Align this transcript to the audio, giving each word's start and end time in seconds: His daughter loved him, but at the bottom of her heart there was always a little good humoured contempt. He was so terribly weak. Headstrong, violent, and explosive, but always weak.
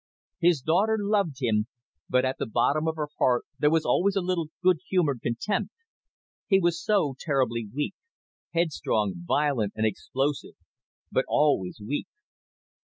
His 0.39 0.61
daughter 0.61 0.97
loved 0.99 1.43
him, 1.43 1.67
but 2.09 2.25
at 2.25 2.39
the 2.39 2.47
bottom 2.47 2.87
of 2.87 2.95
her 2.95 3.09
heart 3.19 3.45
there 3.59 3.69
was 3.69 3.85
always 3.85 4.15
a 4.15 4.19
little 4.21 4.47
good 4.63 4.79
humoured 4.89 5.21
contempt. 5.21 5.71
He 6.47 6.59
was 6.59 6.83
so 6.83 7.13
terribly 7.19 7.69
weak. 7.71 7.93
Headstrong, 8.51 9.13
violent, 9.15 9.73
and 9.75 9.85
explosive, 9.85 10.55
but 11.11 11.25
always 11.27 11.79
weak. 11.79 12.07